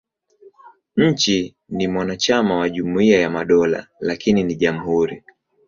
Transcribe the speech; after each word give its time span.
Nchi 0.97 1.55
ni 1.69 1.87
mwanachama 1.87 2.57
wa 2.57 2.69
Jumuiya 2.69 3.21
ya 3.21 3.29
Madola, 3.29 3.87
lakini 3.99 4.43
ni 4.43 4.55
jamhuri. 4.55 5.23